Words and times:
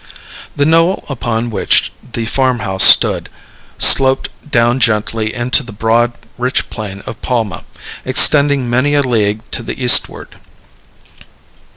The 0.55 0.65
knoll 0.65 1.05
upon 1.09 1.51
which 1.51 1.91
the 2.13 2.25
farm 2.25 2.57
house 2.61 2.83
stood 2.83 3.29
sloped 3.77 4.29
down 4.49 4.79
gently 4.79 5.31
into 5.31 5.61
the 5.61 5.71
broad, 5.71 6.13
rich 6.39 6.71
plain 6.71 7.01
of 7.01 7.21
Palma, 7.21 7.65
extending 8.03 8.67
many 8.67 8.95
a 8.95 9.01
league 9.03 9.41
to 9.51 9.61
the 9.61 9.79
eastward. 9.79 10.39